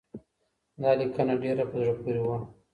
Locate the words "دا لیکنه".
0.81-1.33